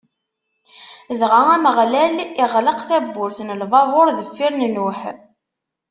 [1.19, 5.01] Dɣa Ameɣlal iɣleq tabburt n lbabuṛ deffir n Nuḥ.